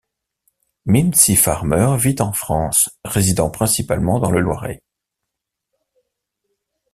Mimsy 0.87 1.35
Farmer 1.35 1.95
vit 1.99 2.15
en 2.21 2.33
France, 2.33 2.89
résidant 3.05 3.51
principalement 3.51 4.17
dans 4.19 4.31
le 4.31 4.39
Loiret. 4.39 4.81